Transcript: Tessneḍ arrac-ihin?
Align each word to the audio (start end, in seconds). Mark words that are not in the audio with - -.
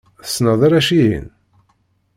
Tessneḍ 0.25 0.59
arrac-ihin? 0.65 1.27